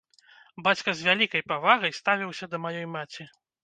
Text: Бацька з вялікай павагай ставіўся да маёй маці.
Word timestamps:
Бацька 0.67 0.89
з 0.95 1.05
вялікай 1.09 1.45
павагай 1.53 1.97
ставіўся 2.01 2.45
да 2.53 2.65
маёй 2.69 2.93
маці. 3.01 3.33